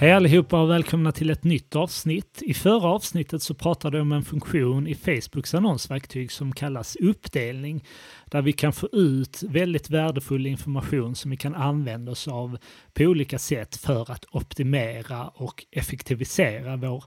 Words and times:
Hej 0.00 0.12
allihopa 0.12 0.62
och 0.62 0.70
välkomna 0.70 1.12
till 1.12 1.30
ett 1.30 1.44
nytt 1.44 1.76
avsnitt. 1.76 2.42
I 2.42 2.54
förra 2.54 2.88
avsnittet 2.88 3.42
så 3.42 3.54
pratade 3.54 3.96
jag 3.96 4.02
om 4.02 4.12
en 4.12 4.24
funktion 4.24 4.86
i 4.86 4.94
Facebooks 4.94 5.54
annonsverktyg 5.54 6.32
som 6.32 6.52
kallas 6.52 6.96
uppdelning, 6.96 7.84
där 8.26 8.42
vi 8.42 8.52
kan 8.52 8.72
få 8.72 8.88
ut 8.92 9.42
väldigt 9.42 9.90
värdefull 9.90 10.46
information 10.46 11.14
som 11.14 11.30
vi 11.30 11.36
kan 11.36 11.54
använda 11.54 12.12
oss 12.12 12.28
av 12.28 12.58
på 12.94 13.04
olika 13.04 13.38
sätt 13.38 13.76
för 13.76 14.10
att 14.10 14.24
optimera 14.30 15.28
och 15.28 15.64
effektivisera 15.70 16.76
vår 16.76 17.04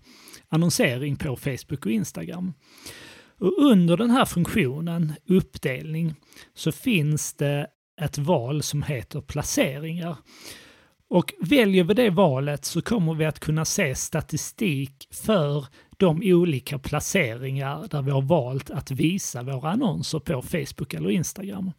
annonsering 0.50 1.16
på 1.16 1.36
Facebook 1.36 1.86
och 1.86 1.92
Instagram. 1.92 2.54
Och 3.40 3.54
under 3.58 3.98
den 3.98 4.10
här 4.10 4.26
funktionen, 4.26 5.14
uppdelning, 5.26 6.16
så 6.54 6.72
finns 6.72 7.34
det 7.34 7.68
ett 8.02 8.18
val 8.18 8.64
som 8.64 8.84
heter 8.84 9.22
placeringar. 9.22 10.18
Och 11.12 11.34
väljer 11.40 11.84
vi 11.84 11.94
det 11.94 12.10
valet 12.10 12.66
så 12.66 12.82
kommer 12.82 13.14
vi 13.14 13.26
att 13.26 13.40
kunna 13.40 13.66
se 13.66 13.96
statistik 13.96 15.08
för 15.12 15.66
de 15.98 16.22
olika 16.24 16.80
placeringar 16.80 17.88
där 17.90 18.02
vi 18.02 18.12
har 18.12 18.22
valt 18.22 18.70
att 18.70 18.92
visa 18.92 19.44
våra 19.44 19.72
annonser 19.72 20.20
på 20.20 20.42
Facebook 20.42 20.94
eller 20.94 21.10
Instagram. 21.10 21.72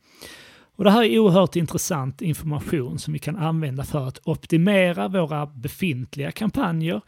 Och 0.77 0.85
det 0.85 0.91
här 0.91 1.05
är 1.05 1.19
oerhört 1.19 1.57
intressant 1.57 2.23
information 2.23 2.99
som 2.99 3.13
vi 3.13 3.19
kan 3.19 3.37
använda 3.37 3.85
för 3.85 4.09
att 4.09 4.21
optimera 4.25 5.09
våra 5.09 5.47
befintliga 5.47 6.33
kampanjer 6.33 7.01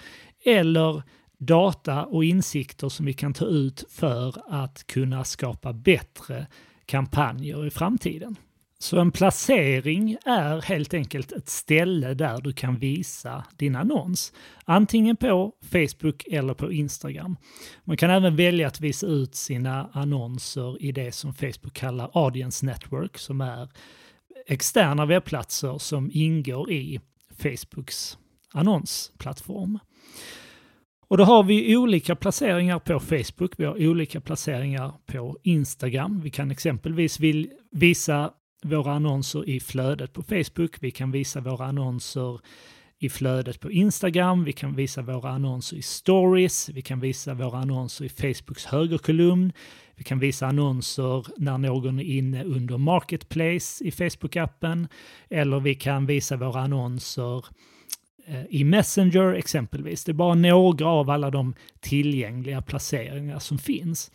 eller 0.45 1.03
data 1.39 2.05
och 2.05 2.25
insikter 2.25 2.89
som 2.89 3.07
vi 3.07 3.13
kan 3.13 3.35
ta 3.35 3.45
ut 3.45 3.85
för 3.91 4.35
att 4.49 4.87
kunna 4.87 5.25
skapa 5.25 5.73
bättre 5.73 6.47
kampanjer 6.87 7.67
i 7.67 7.71
framtiden. 7.71 8.37
Så 8.85 8.99
en 9.01 9.13
placering 9.13 10.17
är 10.25 10.63
helt 10.63 10.95
enkelt 10.95 11.33
ett 11.33 11.49
ställe 11.49 12.15
där 12.15 12.41
du 12.41 12.53
kan 12.53 12.79
visa 12.79 13.45
din 13.57 13.77
annons. 13.77 14.33
Antingen 14.65 15.17
på 15.17 15.53
Facebook 15.71 16.25
eller 16.31 16.55
på 16.55 16.73
Instagram. 16.73 17.37
Man 17.85 17.97
kan 17.97 18.11
även 18.11 18.37
välja 18.37 18.69
att 18.69 18.81
visa 18.81 19.07
ut 19.07 19.35
sina 19.35 19.91
annonser 19.93 20.83
i 20.83 20.93
det 20.93 21.13
som 21.13 21.35
Facebook 21.35 21.75
kallar 21.75 22.11
Audience 22.13 22.67
Network 22.67 23.19
som 23.19 23.41
är 23.41 23.69
externa 24.47 25.07
webbplatser 25.07 25.79
som 25.79 26.11
ingår 26.13 26.73
i 26.73 27.01
Facebooks 27.39 28.19
annonsplattform. 28.53 29.79
Och 31.09 31.17
då 31.17 31.25
har 31.25 31.43
vi 31.43 31.77
olika 31.77 32.17
placeringar 32.17 32.79
på 32.79 33.01
Facebook, 33.01 33.53
vi 33.57 33.65
har 33.65 33.87
olika 33.89 34.21
placeringar 34.21 34.95
på 35.07 35.39
Instagram. 35.43 36.21
Vi 36.21 36.31
kan 36.31 36.51
exempelvis 36.51 37.19
visa 37.71 38.33
våra 38.65 38.93
annonser 38.93 39.49
i 39.49 39.61
flödet 39.61 40.13
på 40.13 40.23
Facebook, 40.23 40.77
vi 40.81 40.91
kan 40.91 41.11
visa 41.11 41.41
våra 41.41 41.67
annonser 41.67 42.41
i 42.99 43.09
flödet 43.09 43.61
på 43.61 43.71
Instagram, 43.71 44.45
vi 44.45 44.53
kan 44.53 44.75
visa 44.75 45.03
våra 45.03 45.31
annonser 45.31 45.77
i 45.77 45.83
stories, 45.83 46.69
vi 46.69 46.83
kan 46.83 47.01
visa 47.01 47.35
våra 47.35 47.59
annonser 47.59 48.05
i 48.05 48.09
Facebooks 48.09 48.65
högerkolumn, 48.65 49.53
vi 49.97 50.05
kan 50.05 50.19
visa 50.19 50.47
annonser 50.47 51.27
när 51.37 51.59
någon 51.59 51.99
är 51.99 52.05
inne 52.05 52.45
under 52.45 52.79
Marketplace 52.79 53.85
i 53.85 53.91
Facebook-appen, 53.91 54.89
eller 55.31 55.61
vi 55.61 55.75
kan 55.75 56.07
visa 56.07 56.37
våra 56.37 56.61
annonser 56.61 57.45
eh, 58.27 58.45
i 58.51 58.65
Messenger 58.65 59.35
exempelvis. 59.35 60.05
Det 60.05 60.13
är 60.13 60.15
bara 60.15 60.35
några 60.35 60.87
av 60.87 61.11
alla 61.11 61.31
de 61.31 61.55
tillgängliga 61.81 62.63
placeringar 62.63 63.39
som 63.39 63.59
finns. 63.59 64.11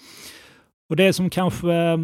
Och 0.90 0.96
det 0.96 1.14
som 1.14 1.30
kanske 1.30 1.98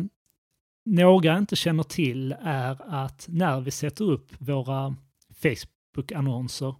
några 0.86 1.38
inte 1.38 1.55
känner 1.55 1.83
till 1.83 2.36
är 2.41 2.78
att 2.88 3.25
när 3.30 3.61
vi 3.61 3.72
sätter 3.72 4.05
upp 4.05 4.31
våra 4.38 4.95
Facebook-annonser 5.36 6.76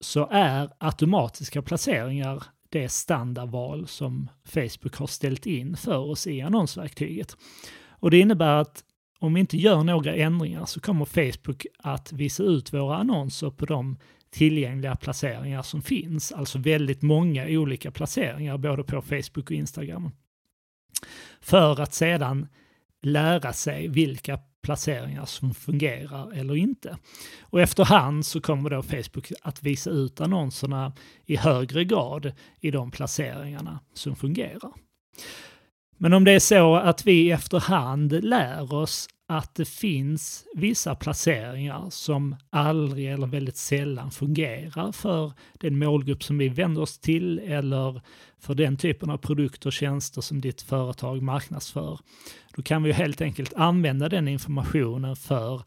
så 0.00 0.28
är 0.30 0.70
automatiska 0.78 1.62
placeringar 1.62 2.42
det 2.68 2.88
standardval 2.88 3.86
som 3.86 4.30
Facebook 4.44 4.96
har 4.96 5.06
ställt 5.06 5.46
in 5.46 5.76
för 5.76 5.98
oss 5.98 6.26
i 6.26 6.40
annonsverktyget. 6.40 7.36
Och 7.88 8.10
det 8.10 8.18
innebär 8.18 8.60
att 8.60 8.84
om 9.18 9.34
vi 9.34 9.40
inte 9.40 9.56
gör 9.56 9.84
några 9.84 10.14
ändringar 10.14 10.64
så 10.64 10.80
kommer 10.80 11.04
Facebook 11.04 11.66
att 11.78 12.12
visa 12.12 12.42
ut 12.42 12.72
våra 12.72 12.96
annonser 12.96 13.50
på 13.50 13.66
de 13.66 13.98
tillgängliga 14.30 14.96
placeringar 14.96 15.62
som 15.62 15.82
finns, 15.82 16.32
alltså 16.32 16.58
väldigt 16.58 17.02
många 17.02 17.46
olika 17.48 17.90
placeringar 17.90 18.58
både 18.58 18.84
på 18.84 19.02
Facebook 19.02 19.50
och 19.50 19.50
Instagram. 19.50 20.10
För 21.40 21.80
att 21.80 21.94
sedan 21.94 22.48
lära 23.04 23.52
sig 23.52 23.88
vilka 23.88 24.38
placeringar 24.62 25.24
som 25.24 25.54
fungerar 25.54 26.32
eller 26.32 26.56
inte. 26.56 26.98
Och 27.40 27.60
efterhand 27.60 28.26
så 28.26 28.40
kommer 28.40 28.70
då 28.70 28.82
Facebook 28.82 29.32
att 29.42 29.62
visa 29.62 29.90
ut 29.90 30.20
annonserna 30.20 30.92
i 31.26 31.36
högre 31.36 31.84
grad 31.84 32.32
i 32.60 32.70
de 32.70 32.90
placeringarna 32.90 33.80
som 33.94 34.16
fungerar. 34.16 34.72
Men 35.98 36.12
om 36.12 36.24
det 36.24 36.32
är 36.32 36.40
så 36.40 36.76
att 36.76 37.06
vi 37.06 37.30
efterhand 37.30 38.24
lär 38.24 38.74
oss 38.74 39.08
att 39.26 39.54
det 39.54 39.68
finns 39.68 40.44
vissa 40.54 40.94
placeringar 40.94 41.90
som 41.90 42.36
aldrig 42.50 43.12
eller 43.12 43.26
väldigt 43.26 43.56
sällan 43.56 44.10
fungerar 44.10 44.92
för 44.92 45.32
den 45.52 45.78
målgrupp 45.78 46.22
som 46.22 46.38
vi 46.38 46.48
vänder 46.48 46.82
oss 46.82 46.98
till 46.98 47.38
eller 47.38 48.00
för 48.38 48.54
den 48.54 48.76
typen 48.76 49.10
av 49.10 49.16
produkter 49.16 49.66
och 49.66 49.72
tjänster 49.72 50.20
som 50.20 50.40
ditt 50.40 50.62
företag 50.62 51.22
marknadsför. 51.22 51.98
Då 52.56 52.62
kan 52.62 52.82
vi 52.82 52.92
helt 52.92 53.20
enkelt 53.20 53.54
använda 53.54 54.08
den 54.08 54.28
informationen 54.28 55.16
för 55.16 55.62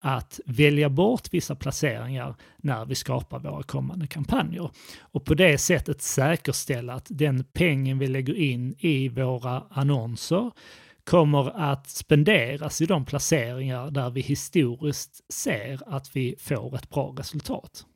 att 0.00 0.40
välja 0.46 0.88
bort 0.88 1.28
vissa 1.30 1.54
placeringar 1.54 2.34
när 2.56 2.84
vi 2.84 2.94
skapar 2.94 3.38
våra 3.38 3.62
kommande 3.62 4.06
kampanjer. 4.06 4.70
Och 5.00 5.24
på 5.24 5.34
det 5.34 5.58
sättet 5.58 6.02
säkerställa 6.02 6.94
att 6.94 7.06
den 7.08 7.44
pengen 7.44 7.98
vi 7.98 8.06
lägger 8.06 8.34
in 8.34 8.74
i 8.78 9.08
våra 9.08 9.62
annonser 9.70 10.50
kommer 11.04 11.72
att 11.72 11.88
spenderas 11.88 12.80
i 12.80 12.86
de 12.86 13.04
placeringar 13.04 13.90
där 13.90 14.10
vi 14.10 14.20
historiskt 14.20 15.32
ser 15.32 15.80
att 15.86 16.16
vi 16.16 16.36
får 16.38 16.76
ett 16.76 16.90
bra 16.90 17.14
resultat. 17.18 17.86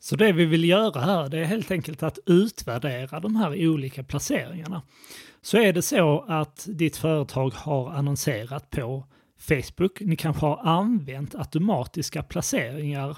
Så 0.00 0.16
det 0.16 0.32
vi 0.32 0.44
vill 0.44 0.64
göra 0.64 1.00
här 1.00 1.28
det 1.28 1.38
är 1.38 1.44
helt 1.44 1.70
enkelt 1.70 2.02
att 2.02 2.18
utvärdera 2.26 3.20
de 3.20 3.36
här 3.36 3.68
olika 3.68 4.04
placeringarna. 4.04 4.82
Så 5.42 5.58
är 5.58 5.72
det 5.72 5.82
så 5.82 6.24
att 6.28 6.66
ditt 6.70 6.96
företag 6.96 7.52
har 7.54 7.90
annonserat 7.90 8.70
på 8.70 9.06
Facebook, 9.38 10.00
ni 10.00 10.16
kanske 10.16 10.46
har 10.46 10.60
använt 10.66 11.34
automatiska 11.34 12.22
placeringar 12.22 13.08
eh, 13.10 13.16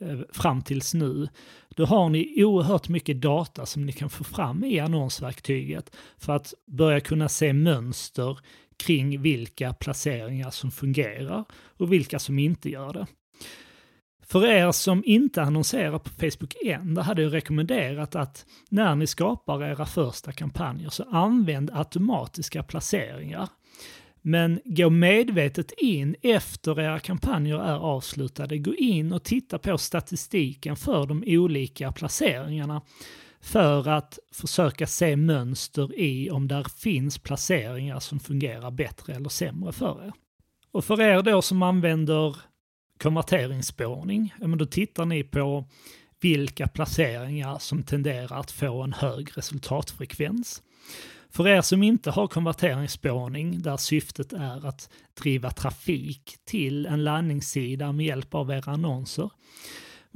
Eh, 0.00 0.18
fram 0.32 0.62
tills 0.62 0.94
nu, 0.94 1.28
då 1.68 1.84
har 1.84 2.08
ni 2.08 2.44
oerhört 2.44 2.88
mycket 2.88 3.20
data 3.20 3.66
som 3.66 3.86
ni 3.86 3.92
kan 3.92 4.10
få 4.10 4.24
fram 4.24 4.64
i 4.64 4.80
annonsverktyget 4.80 5.96
för 6.18 6.32
att 6.32 6.54
börja 6.66 7.00
kunna 7.00 7.28
se 7.28 7.52
mönster 7.52 8.38
kring 8.76 9.22
vilka 9.22 9.72
placeringar 9.72 10.50
som 10.50 10.70
fungerar 10.70 11.44
och 11.52 11.92
vilka 11.92 12.18
som 12.18 12.38
inte 12.38 12.70
gör 12.70 12.92
det. 12.92 13.06
För 14.22 14.46
er 14.46 14.72
som 14.72 15.02
inte 15.06 15.42
annonserar 15.42 15.98
på 15.98 16.10
Facebook 16.10 16.54
än, 16.64 16.94
då 16.94 17.02
hade 17.02 17.22
jag 17.22 17.32
rekommenderat 17.32 18.14
att 18.14 18.46
när 18.68 18.94
ni 18.94 19.06
skapar 19.06 19.64
era 19.64 19.86
första 19.86 20.32
kampanjer 20.32 20.90
så 20.90 21.04
använd 21.10 21.70
automatiska 21.74 22.62
placeringar. 22.62 23.48
Men 24.28 24.60
gå 24.64 24.90
medvetet 24.90 25.72
in 25.72 26.16
efter 26.22 26.80
era 26.80 26.98
kampanjer 26.98 27.58
är 27.58 27.76
avslutade. 27.76 28.58
Gå 28.58 28.74
in 28.74 29.12
och 29.12 29.22
titta 29.22 29.58
på 29.58 29.78
statistiken 29.78 30.76
för 30.76 31.06
de 31.06 31.24
olika 31.26 31.92
placeringarna 31.92 32.82
för 33.40 33.88
att 33.88 34.18
försöka 34.32 34.86
se 34.86 35.16
mönster 35.16 36.00
i 36.00 36.30
om 36.30 36.48
där 36.48 36.66
finns 36.78 37.18
placeringar 37.18 38.00
som 38.00 38.20
fungerar 38.20 38.70
bättre 38.70 39.14
eller 39.14 39.28
sämre 39.28 39.72
för 39.72 40.06
er. 40.06 40.12
Och 40.72 40.84
för 40.84 41.00
er 41.00 41.22
då 41.22 41.42
som 41.42 41.62
använder 41.62 42.36
konverteringsspårning, 43.02 44.34
ja, 44.40 44.46
men 44.46 44.58
då 44.58 44.66
tittar 44.66 45.04
ni 45.04 45.24
på 45.24 45.68
vilka 46.20 46.68
placeringar 46.68 47.58
som 47.58 47.82
tenderar 47.82 48.40
att 48.40 48.50
få 48.50 48.82
en 48.82 48.92
hög 48.92 49.38
resultatfrekvens. 49.38 50.62
För 51.30 51.48
er 51.48 51.62
som 51.62 51.82
inte 51.82 52.10
har 52.10 52.26
konverteringsspårning 52.26 53.62
där 53.62 53.76
syftet 53.76 54.32
är 54.32 54.66
att 54.66 54.90
driva 55.20 55.50
trafik 55.50 56.36
till 56.44 56.86
en 56.86 57.04
landningssida 57.04 57.92
med 57.92 58.06
hjälp 58.06 58.34
av 58.34 58.50
era 58.50 58.72
annonser, 58.72 59.30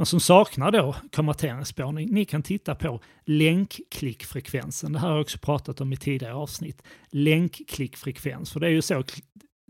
men 0.00 0.06
som 0.06 0.20
saknar 0.20 0.70
då 0.70 0.96
konverteringsspårning, 1.12 2.08
ni 2.12 2.24
kan 2.24 2.42
titta 2.42 2.74
på 2.74 3.00
länkklickfrekvensen. 3.24 4.92
Det 4.92 4.98
här 4.98 5.08
har 5.08 5.14
jag 5.14 5.22
också 5.22 5.38
pratat 5.38 5.80
om 5.80 5.92
i 5.92 5.96
tidigare 5.96 6.34
avsnitt. 6.34 6.82
Länkklickfrekvens, 7.10 8.52
för 8.52 8.60
det 8.60 8.66
är 8.66 8.70
ju 8.70 8.82
så, 8.82 9.04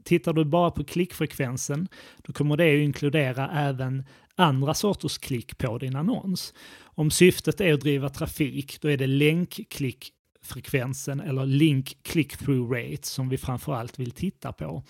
tittar 0.05 0.33
du 0.33 0.45
bara 0.45 0.71
på 0.71 0.85
klickfrekvensen, 0.85 1.89
då 2.17 2.33
kommer 2.33 2.57
det 2.57 2.75
att 2.75 2.85
inkludera 2.85 3.51
även 3.51 4.05
andra 4.35 4.75
sorters 4.75 5.19
klick 5.19 5.59
på 5.59 5.79
din 5.79 5.97
annons. 5.97 6.55
Om 6.83 7.11
syftet 7.11 7.61
är 7.61 7.75
att 7.75 7.81
driva 7.81 8.09
trafik, 8.09 8.81
då 8.81 8.89
är 8.89 8.97
det 8.97 9.07
länkklick 9.07 10.13
frekvensen 10.43 11.21
eller 11.21 11.47
link 11.47 11.97
click-through 12.03 12.73
rate 12.73 13.07
som 13.07 13.29
vi 13.29 13.39
framförallt 13.39 13.99
vill 13.99 14.11
titta 14.11 14.53
på. 14.53 14.83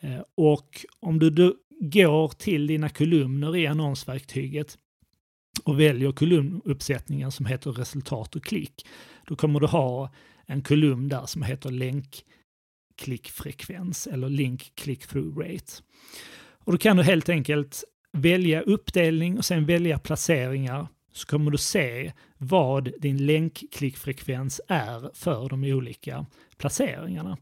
Eh, 0.00 0.20
och 0.34 0.86
om 1.00 1.18
du 1.18 1.56
går 1.80 2.28
till 2.28 2.66
dina 2.66 2.88
kolumner 2.88 3.56
i 3.56 3.66
annonsverktyget 3.66 4.78
och 5.64 5.80
väljer 5.80 6.12
kolumnuppsättningen 6.12 7.32
som 7.32 7.46
heter 7.46 7.72
resultat 7.72 8.36
och 8.36 8.44
klick, 8.44 8.86
då 9.26 9.36
kommer 9.36 9.60
du 9.60 9.66
ha 9.66 10.12
en 10.46 10.62
kolumn 10.62 11.08
där 11.08 11.26
som 11.26 11.42
heter 11.42 11.70
länkklickfrekvens 11.70 14.06
eller 14.06 14.28
link 14.28 14.72
click-through 14.74 15.38
rate. 15.38 15.72
Och 16.64 16.72
då 16.72 16.78
kan 16.78 16.96
du 16.96 17.02
helt 17.02 17.28
enkelt 17.28 17.84
välja 18.12 18.62
uppdelning 18.62 19.38
och 19.38 19.44
sen 19.44 19.66
välja 19.66 19.98
placeringar 19.98 20.88
så 21.12 21.26
kommer 21.26 21.50
du 21.50 21.58
se 21.58 22.12
vad 22.38 23.00
din 23.00 23.26
länkklickfrekvens 23.26 24.60
är 24.68 25.10
för 25.14 25.48
de 25.48 25.64
olika 25.64 26.26
placeringarna. 26.58 27.38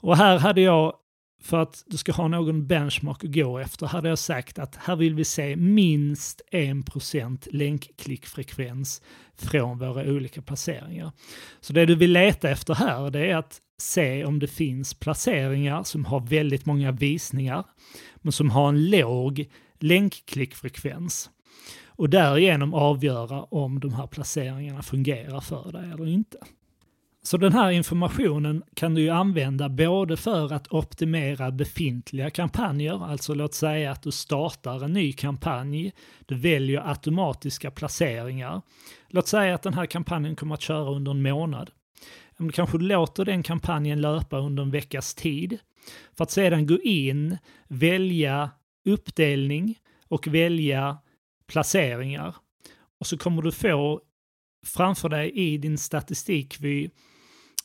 Och 0.00 0.16
här 0.16 0.38
hade 0.38 0.60
jag, 0.60 0.94
för 1.42 1.62
att 1.62 1.84
du 1.86 1.96
ska 1.96 2.12
ha 2.12 2.28
någon 2.28 2.66
benchmark 2.66 3.24
att 3.24 3.34
gå 3.34 3.58
efter, 3.58 3.86
hade 3.86 4.08
jag 4.08 4.18
sagt 4.18 4.58
att 4.58 4.76
här 4.76 4.96
vill 4.96 5.14
vi 5.14 5.24
se 5.24 5.56
minst 5.56 6.42
1% 6.52 7.48
länkklickfrekvens 7.50 9.02
från 9.36 9.78
våra 9.78 10.02
olika 10.02 10.42
placeringar. 10.42 11.12
Så 11.60 11.72
det 11.72 11.86
du 11.86 11.94
vill 11.94 12.12
leta 12.12 12.50
efter 12.50 12.74
här, 12.74 13.10
det 13.10 13.30
är 13.30 13.36
att 13.36 13.60
se 13.78 14.24
om 14.24 14.38
det 14.38 14.46
finns 14.46 14.94
placeringar 14.94 15.82
som 15.82 16.04
har 16.04 16.20
väldigt 16.20 16.66
många 16.66 16.92
visningar, 16.92 17.64
men 18.16 18.32
som 18.32 18.50
har 18.50 18.68
en 18.68 18.90
låg 18.90 19.46
länkklickfrekvens 19.80 21.30
och 21.96 22.10
därigenom 22.10 22.74
avgöra 22.74 23.42
om 23.42 23.80
de 23.80 23.94
här 23.94 24.06
placeringarna 24.06 24.82
fungerar 24.82 25.40
för 25.40 25.72
dig 25.72 25.90
eller 25.90 26.08
inte. 26.08 26.38
Så 27.22 27.36
den 27.36 27.52
här 27.52 27.70
informationen 27.70 28.62
kan 28.74 28.94
du 28.94 29.00
ju 29.02 29.10
använda 29.10 29.68
både 29.68 30.16
för 30.16 30.52
att 30.52 30.72
optimera 30.72 31.50
befintliga 31.50 32.30
kampanjer, 32.30 33.04
alltså 33.04 33.34
låt 33.34 33.54
säga 33.54 33.92
att 33.92 34.02
du 34.02 34.10
startar 34.10 34.84
en 34.84 34.92
ny 34.92 35.12
kampanj, 35.12 35.92
du 36.26 36.34
väljer 36.34 36.88
automatiska 36.88 37.70
placeringar. 37.70 38.62
Låt 39.08 39.28
säga 39.28 39.54
att 39.54 39.62
den 39.62 39.74
här 39.74 39.86
kampanjen 39.86 40.36
kommer 40.36 40.54
att 40.54 40.62
köra 40.62 40.90
under 40.90 41.10
en 41.10 41.22
månad. 41.22 41.70
Du 42.38 42.50
kanske 42.50 42.78
låter 42.78 43.24
den 43.24 43.42
kampanjen 43.42 44.00
löpa 44.00 44.38
under 44.38 44.62
en 44.62 44.70
veckas 44.70 45.14
tid 45.14 45.58
för 46.16 46.24
att 46.24 46.30
sedan 46.30 46.66
gå 46.66 46.78
in, 46.78 47.38
välja 47.68 48.50
uppdelning 48.84 49.78
och 50.08 50.26
välja 50.26 50.98
placeringar. 51.46 52.36
Och 53.00 53.06
så 53.06 53.18
kommer 53.18 53.42
du 53.42 53.52
få 53.52 54.00
framför 54.66 55.08
dig 55.08 55.30
i 55.30 55.58
din 55.58 55.78
statistikvy 55.78 56.90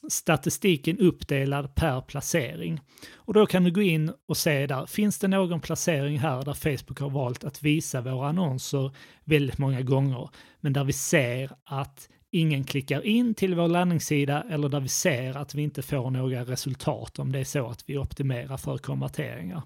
statistiken 0.08 1.00
uppdelad 1.00 1.76
per 1.76 2.02
placering. 2.02 2.82
Och 3.16 3.34
då 3.34 3.46
kan 3.46 3.64
du 3.64 3.72
gå 3.72 3.82
in 3.82 4.14
och 4.28 4.38
se 4.38 4.68
där, 4.68 4.86
finns 4.86 5.20
det 5.20 5.28
någon 5.28 5.62
placering 5.62 6.20
här 6.20 6.44
där 6.44 6.54
Facebook 6.54 7.00
har 7.00 7.10
valt 7.10 7.44
att 7.44 7.64
visa 7.64 8.02
våra 8.02 8.30
annonser 8.30 8.92
väldigt 9.24 9.58
många 9.58 9.82
gånger, 9.82 10.30
men 10.60 10.74
där 10.74 10.84
vi 10.84 10.94
ser 10.94 11.52
att 11.64 12.10
ingen 12.32 12.64
klickar 12.64 13.06
in 13.06 13.34
till 13.34 13.56
vår 13.56 13.68
landningssida 13.68 14.46
eller 14.50 14.70
där 14.70 14.80
vi 14.80 14.88
ser 14.88 15.38
att 15.38 15.56
vi 15.56 15.62
inte 15.62 15.82
får 15.82 16.12
några 16.12 16.44
resultat 16.44 17.20
om 17.20 17.32
det 17.32 17.40
är 17.40 17.44
så 17.44 17.68
att 17.68 17.84
vi 17.90 17.98
optimerar 17.98 18.58
för 18.58 18.78
konverteringar. 18.78 19.62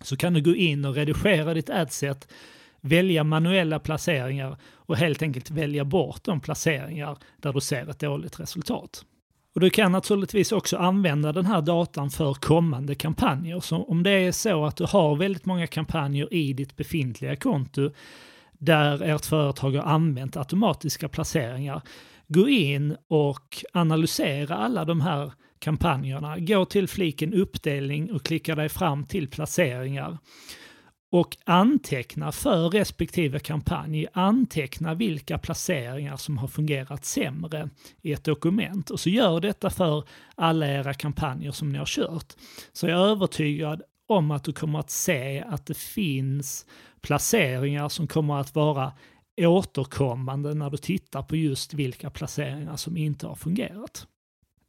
Så 0.00 0.16
kan 0.16 0.34
du 0.34 0.42
gå 0.42 0.56
in 0.56 0.84
och 0.84 0.94
redigera 0.94 1.54
ditt 1.54 1.70
adset 1.70 2.28
välja 2.80 3.24
manuella 3.24 3.78
placeringar 3.78 4.56
och 4.74 4.96
helt 4.96 5.22
enkelt 5.22 5.50
välja 5.50 5.84
bort 5.84 6.24
de 6.24 6.40
placeringar 6.40 7.18
där 7.36 7.52
du 7.52 7.60
ser 7.60 7.90
ett 7.90 8.00
dåligt 8.00 8.40
resultat. 8.40 9.04
Och 9.54 9.60
du 9.60 9.70
kan 9.70 9.92
naturligtvis 9.92 10.52
också 10.52 10.76
använda 10.76 11.32
den 11.32 11.46
här 11.46 11.62
datan 11.62 12.10
för 12.10 12.34
kommande 12.34 12.94
kampanjer. 12.94 13.60
Så 13.60 13.84
om 13.84 14.02
det 14.02 14.10
är 14.10 14.32
så 14.32 14.64
att 14.64 14.76
du 14.76 14.84
har 14.84 15.16
väldigt 15.16 15.46
många 15.46 15.66
kampanjer 15.66 16.34
i 16.34 16.52
ditt 16.52 16.76
befintliga 16.76 17.36
konto 17.36 17.90
där 18.52 19.02
ert 19.02 19.26
företag 19.26 19.70
har 19.70 19.82
använt 19.82 20.36
automatiska 20.36 21.08
placeringar, 21.08 21.82
gå 22.28 22.48
in 22.48 22.96
och 23.08 23.64
analysera 23.72 24.56
alla 24.56 24.84
de 24.84 25.00
här 25.00 25.32
kampanjerna. 25.58 26.38
Gå 26.38 26.64
till 26.64 26.88
fliken 26.88 27.34
uppdelning 27.34 28.12
och 28.12 28.22
klicka 28.22 28.54
dig 28.54 28.68
fram 28.68 29.04
till 29.04 29.28
placeringar 29.28 30.18
och 31.10 31.36
anteckna 31.44 32.32
för 32.32 32.68
respektive 32.68 33.38
kampanj, 33.38 34.06
anteckna 34.12 34.94
vilka 34.94 35.38
placeringar 35.38 36.16
som 36.16 36.38
har 36.38 36.48
fungerat 36.48 37.04
sämre 37.04 37.70
i 38.02 38.12
ett 38.12 38.24
dokument. 38.24 38.90
Och 38.90 39.00
så 39.00 39.10
gör 39.10 39.40
detta 39.40 39.70
för 39.70 40.04
alla 40.34 40.66
era 40.66 40.94
kampanjer 40.94 41.52
som 41.52 41.72
ni 41.72 41.78
har 41.78 41.86
kört. 41.86 42.34
Så 42.72 42.86
jag 42.86 43.00
är 43.00 43.04
övertygad 43.04 43.82
om 44.06 44.30
att 44.30 44.44
du 44.44 44.52
kommer 44.52 44.78
att 44.78 44.90
se 44.90 45.40
att 45.40 45.66
det 45.66 45.76
finns 45.76 46.66
placeringar 47.00 47.88
som 47.88 48.06
kommer 48.06 48.40
att 48.40 48.54
vara 48.54 48.92
återkommande 49.36 50.54
när 50.54 50.70
du 50.70 50.76
tittar 50.76 51.22
på 51.22 51.36
just 51.36 51.74
vilka 51.74 52.10
placeringar 52.10 52.76
som 52.76 52.96
inte 52.96 53.26
har 53.26 53.34
fungerat. 53.34 54.06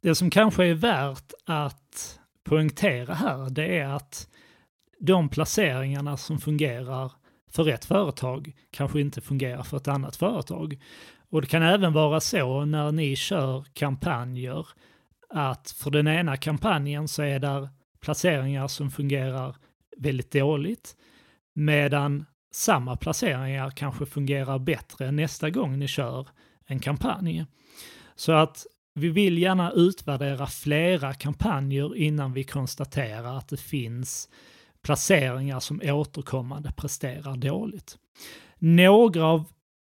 Det 0.02 0.14
som 0.14 0.30
kanske 0.30 0.64
är 0.64 0.74
värt 0.74 1.32
att 1.44 2.20
poängtera 2.44 3.14
här, 3.14 3.50
det 3.50 3.78
är 3.78 3.88
att 3.88 4.28
de 5.04 5.28
placeringarna 5.28 6.16
som 6.16 6.38
fungerar 6.38 7.12
för 7.50 7.68
ett 7.68 7.84
företag 7.84 8.52
kanske 8.70 9.00
inte 9.00 9.20
fungerar 9.20 9.62
för 9.62 9.76
ett 9.76 9.88
annat 9.88 10.16
företag. 10.16 10.78
Och 11.30 11.40
det 11.40 11.48
kan 11.48 11.62
även 11.62 11.92
vara 11.92 12.20
så 12.20 12.64
när 12.64 12.92
ni 12.92 13.16
kör 13.16 13.64
kampanjer 13.72 14.66
att 15.28 15.70
för 15.70 15.90
den 15.90 16.08
ena 16.08 16.36
kampanjen 16.36 17.08
så 17.08 17.22
är 17.22 17.38
det 17.38 17.68
placeringar 18.00 18.68
som 18.68 18.90
fungerar 18.90 19.56
väldigt 19.96 20.32
dåligt 20.32 20.96
medan 21.54 22.24
samma 22.52 22.96
placeringar 22.96 23.70
kanske 23.70 24.06
fungerar 24.06 24.58
bättre 24.58 25.10
nästa 25.10 25.50
gång 25.50 25.78
ni 25.78 25.88
kör 25.88 26.28
en 26.66 26.80
kampanj. 26.80 27.46
Så 28.14 28.32
att 28.32 28.66
vi 28.94 29.08
vill 29.08 29.38
gärna 29.38 29.72
utvärdera 29.72 30.46
flera 30.46 31.14
kampanjer 31.14 31.96
innan 31.96 32.32
vi 32.32 32.44
konstaterar 32.44 33.38
att 33.38 33.48
det 33.48 33.60
finns 33.60 34.28
placeringar 34.82 35.60
som 35.60 35.80
återkommande 35.84 36.72
presterar 36.76 37.36
dåligt. 37.36 37.98
Några 38.58 39.26
av 39.26 39.44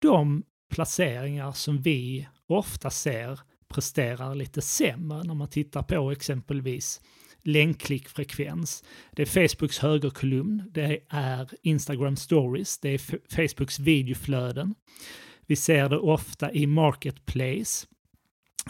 de 0.01 0.43
placeringar 0.69 1.51
som 1.51 1.81
vi 1.81 2.27
ofta 2.47 2.89
ser 2.89 3.39
presterar 3.67 4.35
lite 4.35 4.61
sämre 4.61 5.23
när 5.23 5.33
man 5.33 5.47
tittar 5.47 5.83
på 5.83 6.11
exempelvis 6.11 7.01
länkklickfrekvens. 7.43 8.83
Det 9.11 9.21
är 9.21 9.47
Facebooks 9.47 9.79
högerkolumn, 9.79 10.63
det 10.71 10.99
är 11.09 11.49
Instagram 11.61 12.15
stories, 12.15 12.79
det 12.79 12.89
är 12.89 12.97
Facebooks 13.47 13.79
videoflöden. 13.79 14.75
Vi 15.45 15.55
ser 15.55 15.89
det 15.89 15.97
ofta 15.97 16.51
i 16.51 16.67
Marketplace. 16.67 17.87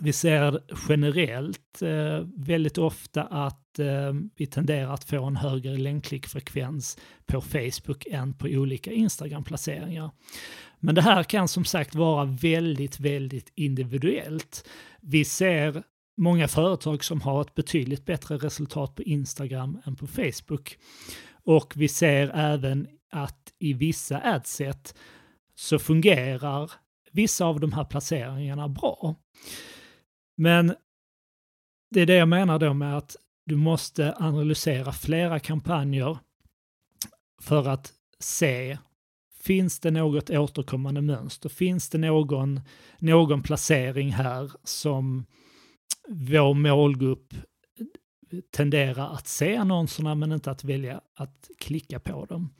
Vi 0.01 0.13
ser 0.13 0.61
generellt 0.89 1.81
eh, 1.81 2.27
väldigt 2.35 2.77
ofta 2.77 3.23
att 3.23 3.79
eh, 3.79 4.13
vi 4.35 4.47
tenderar 4.47 4.93
att 4.93 5.03
få 5.03 5.25
en 5.25 5.35
högre 5.35 5.77
länkklickfrekvens 5.77 6.97
på 7.25 7.41
Facebook 7.41 8.05
än 8.11 8.33
på 8.33 8.47
olika 8.47 8.91
Instagram-placeringar. 8.91 10.11
Men 10.79 10.95
det 10.95 11.01
här 11.01 11.23
kan 11.23 11.47
som 11.47 11.65
sagt 11.65 11.95
vara 11.95 12.25
väldigt, 12.25 12.99
väldigt 12.99 13.51
individuellt. 13.55 14.67
Vi 15.01 15.25
ser 15.25 15.83
många 16.17 16.47
företag 16.47 17.03
som 17.03 17.21
har 17.21 17.41
ett 17.41 17.55
betydligt 17.55 18.05
bättre 18.05 18.37
resultat 18.37 18.95
på 18.95 19.03
Instagram 19.03 19.81
än 19.85 19.95
på 19.95 20.07
Facebook. 20.07 20.77
Och 21.43 21.73
vi 21.75 21.87
ser 21.87 22.31
även 22.35 22.87
att 23.11 23.53
i 23.59 23.73
vissa 23.73 24.21
adset 24.23 24.95
så 25.55 25.79
fungerar 25.79 26.71
vissa 27.11 27.45
av 27.45 27.59
de 27.59 27.73
här 27.73 27.83
placeringarna 27.83 28.69
bra. 28.69 29.15
Men 30.39 30.75
det 31.91 32.01
är 32.01 32.05
det 32.05 32.15
jag 32.15 32.27
menar 32.27 32.59
då 32.59 32.73
med 32.73 32.97
att 32.97 33.15
du 33.45 33.55
måste 33.55 34.15
analysera 34.17 34.91
flera 34.91 35.39
kampanjer 35.39 36.17
för 37.41 37.67
att 37.67 37.93
se 38.19 38.77
Finns 39.39 39.79
det 39.79 39.91
något 39.91 40.29
återkommande 40.29 41.01
mönster? 41.01 41.49
Finns 41.49 41.89
det 41.89 41.97
någon, 41.97 42.61
någon 42.99 43.43
placering 43.43 44.11
här 44.11 44.51
som 44.63 45.25
vår 46.07 46.53
målgrupp 46.53 47.33
tenderar 48.51 49.13
att 49.13 49.27
se 49.27 49.55
annonserna 49.55 50.15
men 50.15 50.31
inte 50.31 50.51
att 50.51 50.63
välja 50.63 51.01
att 51.15 51.49
klicka 51.59 51.99
på 51.99 52.25
dem? 52.25 52.53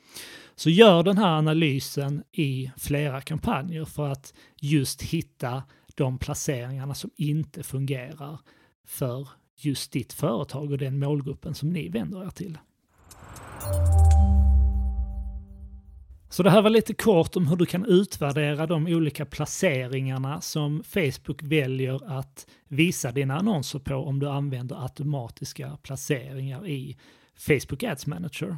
Så 0.55 0.69
gör 0.69 1.03
den 1.03 1.17
här 1.17 1.37
analysen 1.37 2.23
i 2.31 2.71
flera 2.77 3.21
kampanjer 3.21 3.85
för 3.85 4.07
att 4.07 4.33
just 4.61 5.01
hitta 5.01 5.63
de 5.99 6.17
placeringarna 6.17 6.93
som 6.93 7.09
inte 7.15 7.63
fungerar 7.63 8.39
för 8.85 9.29
just 9.57 9.91
ditt 9.91 10.13
företag 10.13 10.71
och 10.71 10.77
den 10.77 10.99
målgruppen 10.99 11.55
som 11.55 11.69
ni 11.69 11.89
vänder 11.89 12.25
er 12.25 12.29
till. 12.29 12.57
Så 16.29 16.43
det 16.43 16.49
här 16.49 16.61
var 16.61 16.69
lite 16.69 16.93
kort 16.93 17.35
om 17.35 17.47
hur 17.47 17.55
du 17.55 17.65
kan 17.65 17.85
utvärdera 17.85 18.67
de 18.67 18.87
olika 18.87 19.25
placeringarna 19.25 20.41
som 20.41 20.83
Facebook 20.83 21.43
väljer 21.43 22.19
att 22.19 22.47
visa 22.67 23.11
dina 23.11 23.37
annonser 23.37 23.79
på 23.79 23.95
om 23.95 24.19
du 24.19 24.29
använder 24.29 24.83
automatiska 24.83 25.77
placeringar 25.83 26.67
i 26.67 26.97
Facebook 27.37 27.83
Ads 27.83 28.07
Manager. 28.07 28.57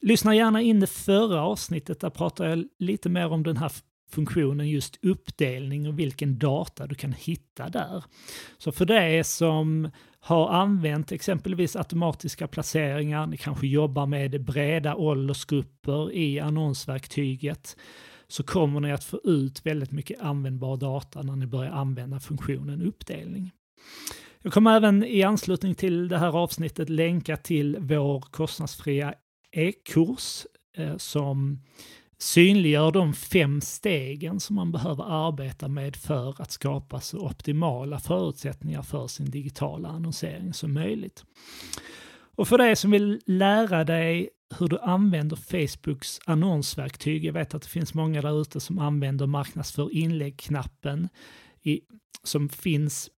lyssna 0.00 0.34
gärna 0.34 0.62
in 0.62 0.80
det 0.80 0.86
förra 0.86 1.42
avsnittet, 1.42 2.00
där 2.00 2.10
pratar 2.10 2.48
jag 2.48 2.64
lite 2.78 3.08
mer 3.08 3.32
om 3.32 3.42
den 3.42 3.56
här 3.56 3.72
funktionen 4.14 4.68
just 4.68 5.04
uppdelning 5.04 5.88
och 5.88 5.98
vilken 5.98 6.38
data 6.38 6.86
du 6.86 6.94
kan 6.94 7.12
hitta 7.12 7.68
där. 7.68 8.04
Så 8.58 8.72
för 8.72 8.84
det 8.84 9.24
som 9.26 9.90
har 10.20 10.48
använt 10.48 11.12
exempelvis 11.12 11.76
automatiska 11.76 12.48
placeringar, 12.48 13.26
ni 13.26 13.36
kanske 13.36 13.66
jobbar 13.66 14.06
med 14.06 14.44
breda 14.44 14.94
åldersgrupper 14.94 16.12
i 16.12 16.40
annonsverktyget, 16.40 17.76
så 18.28 18.42
kommer 18.42 18.80
ni 18.80 18.92
att 18.92 19.04
få 19.04 19.20
ut 19.24 19.66
väldigt 19.66 19.92
mycket 19.92 20.20
användbar 20.20 20.76
data 20.76 21.22
när 21.22 21.36
ni 21.36 21.46
börjar 21.46 21.72
använda 21.72 22.20
funktionen 22.20 22.82
uppdelning. 22.82 23.50
Jag 24.42 24.52
kommer 24.52 24.76
även 24.76 25.04
i 25.04 25.22
anslutning 25.22 25.74
till 25.74 26.08
det 26.08 26.18
här 26.18 26.36
avsnittet 26.36 26.88
länka 26.88 27.36
till 27.36 27.76
vår 27.80 28.20
kostnadsfria 28.20 29.14
e-kurs 29.52 30.46
eh, 30.76 30.96
som 30.96 31.62
synliggör 32.24 32.90
de 32.90 33.14
fem 33.14 33.60
stegen 33.60 34.40
som 34.40 34.56
man 34.56 34.72
behöver 34.72 35.04
arbeta 35.28 35.68
med 35.68 35.96
för 35.96 36.42
att 36.42 36.50
skapa 36.50 37.00
så 37.00 37.18
optimala 37.18 37.98
förutsättningar 37.98 38.82
för 38.82 39.06
sin 39.06 39.30
digitala 39.30 39.88
annonsering 39.88 40.54
som 40.54 40.72
möjligt. 40.72 41.24
Och 42.36 42.48
för 42.48 42.58
dig 42.58 42.76
som 42.76 42.90
vill 42.90 43.20
lära 43.26 43.84
dig 43.84 44.30
hur 44.58 44.68
du 44.68 44.78
använder 44.78 45.36
Facebooks 45.36 46.20
annonsverktyg, 46.26 47.24
jag 47.24 47.32
vet 47.32 47.54
att 47.54 47.62
det 47.62 47.68
finns 47.68 47.94
många 47.94 48.22
där 48.22 48.40
ute 48.40 48.60
som 48.60 48.78
använder 48.78 49.26
marknadsför 49.26 49.94
inlägg-knappen 49.94 51.08
som 52.22 52.48
finns 52.48 53.10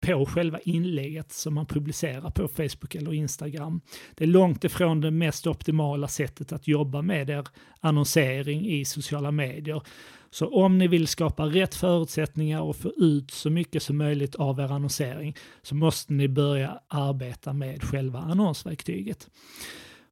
på 0.00 0.26
själva 0.26 0.58
inlägget 0.58 1.32
som 1.32 1.54
man 1.54 1.66
publicerar 1.66 2.30
på 2.30 2.48
Facebook 2.48 2.94
eller 2.94 3.14
Instagram. 3.14 3.80
Det 4.14 4.24
är 4.24 4.28
långt 4.28 4.64
ifrån 4.64 5.00
det 5.00 5.10
mest 5.10 5.46
optimala 5.46 6.08
sättet 6.08 6.52
att 6.52 6.68
jobba 6.68 7.02
med 7.02 7.30
er 7.30 7.44
annonsering 7.80 8.66
i 8.66 8.84
sociala 8.84 9.30
medier. 9.30 9.82
Så 10.30 10.48
om 10.48 10.78
ni 10.78 10.88
vill 10.88 11.06
skapa 11.06 11.46
rätt 11.46 11.74
förutsättningar 11.74 12.60
och 12.60 12.76
få 12.76 12.92
ut 12.96 13.30
så 13.30 13.50
mycket 13.50 13.82
som 13.82 13.96
möjligt 13.96 14.34
av 14.34 14.60
er 14.60 14.72
annonsering 14.72 15.36
så 15.62 15.74
måste 15.74 16.12
ni 16.12 16.28
börja 16.28 16.80
arbeta 16.88 17.52
med 17.52 17.82
själva 17.82 18.18
annonsverktyget. 18.18 19.28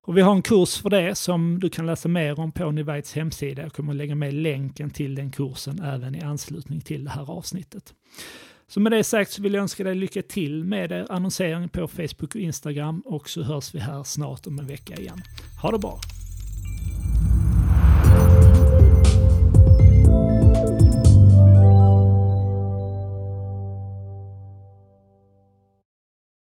Och 0.03 0.17
vi 0.17 0.21
har 0.21 0.33
en 0.33 0.43
kurs 0.43 0.77
för 0.83 0.91
det 0.91 1.15
som 1.15 1.61
du 1.61 1.71
kan 1.71 1.87
läsa 1.87 2.09
mer 2.09 2.41
om 2.41 2.53
på 2.53 2.71
Nivites 2.71 3.15
hemsida. 3.15 3.63
Jag 3.63 3.73
kommer 3.73 3.93
att 3.93 3.97
lägga 3.97 4.15
med 4.15 4.35
länken 4.35 4.91
till 4.91 5.15
den 5.15 5.31
kursen 5.31 5.83
även 5.83 6.15
i 6.15 6.21
anslutning 6.21 6.81
till 6.81 7.05
det 7.05 7.11
här 7.11 7.31
avsnittet. 7.31 7.95
Så 8.71 8.81
med 8.81 8.93
det 8.93 9.05
sagt 9.05 9.33
så 9.33 9.43
vill 9.43 9.55
jag 9.55 9.63
önska 9.63 9.85
dig 9.85 9.95
lycka 9.95 10.23
till 10.23 10.65
med 10.65 10.93
er 10.93 11.07
annonsering 11.11 11.69
på 11.69 11.89
Facebook 11.89 12.35
och 12.35 12.41
Instagram 12.41 13.01
och 13.01 13.29
så 13.29 13.43
hörs 13.43 13.75
vi 13.75 13.79
här 13.79 14.03
snart 14.03 14.47
om 14.47 14.59
en 14.59 14.67
vecka 14.67 14.95
igen. 14.95 15.23
Ha 15.63 15.71
det 15.71 15.79
bra! 15.79 16.01